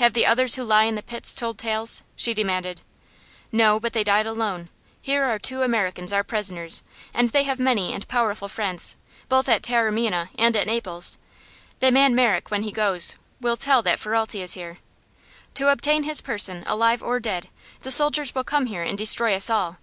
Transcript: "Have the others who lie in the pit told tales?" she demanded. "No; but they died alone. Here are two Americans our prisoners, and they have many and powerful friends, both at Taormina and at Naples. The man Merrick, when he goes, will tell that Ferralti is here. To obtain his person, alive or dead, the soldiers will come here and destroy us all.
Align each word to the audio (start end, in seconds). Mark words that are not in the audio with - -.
"Have 0.00 0.14
the 0.14 0.26
others 0.26 0.56
who 0.56 0.64
lie 0.64 0.82
in 0.82 0.96
the 0.96 1.00
pit 1.02 1.32
told 1.36 1.56
tales?" 1.56 2.02
she 2.16 2.34
demanded. 2.34 2.80
"No; 3.52 3.78
but 3.78 3.92
they 3.92 4.02
died 4.02 4.26
alone. 4.26 4.68
Here 5.00 5.22
are 5.22 5.38
two 5.38 5.62
Americans 5.62 6.12
our 6.12 6.24
prisoners, 6.24 6.82
and 7.14 7.28
they 7.28 7.44
have 7.44 7.60
many 7.60 7.92
and 7.92 8.08
powerful 8.08 8.48
friends, 8.48 8.96
both 9.28 9.48
at 9.48 9.62
Taormina 9.62 10.30
and 10.36 10.56
at 10.56 10.66
Naples. 10.66 11.18
The 11.78 11.92
man 11.92 12.16
Merrick, 12.16 12.50
when 12.50 12.64
he 12.64 12.72
goes, 12.72 13.14
will 13.40 13.56
tell 13.56 13.80
that 13.82 14.00
Ferralti 14.00 14.40
is 14.40 14.54
here. 14.54 14.78
To 15.54 15.68
obtain 15.68 16.02
his 16.02 16.20
person, 16.20 16.64
alive 16.66 17.00
or 17.00 17.20
dead, 17.20 17.48
the 17.82 17.92
soldiers 17.92 18.34
will 18.34 18.42
come 18.42 18.66
here 18.66 18.82
and 18.82 18.98
destroy 18.98 19.36
us 19.36 19.48
all. 19.48 19.76